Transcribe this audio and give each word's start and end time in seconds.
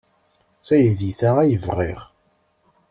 D 0.59 0.63
taydit-a 0.65 1.31
ay 1.41 1.53
bɣiɣ. 1.65 2.01